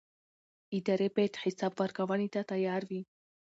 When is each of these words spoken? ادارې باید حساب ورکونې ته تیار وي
ادارې 0.77 1.07
باید 1.15 1.33
حساب 1.43 1.73
ورکونې 1.81 2.27
ته 2.33 2.41
تیار 2.51 2.81
وي 2.89 3.01